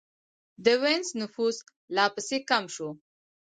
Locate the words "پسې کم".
2.13-2.63